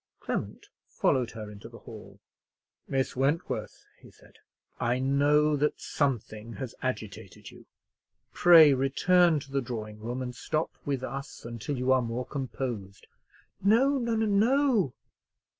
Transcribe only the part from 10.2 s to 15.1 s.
and stop with us until you are more composed." "No—no—no!"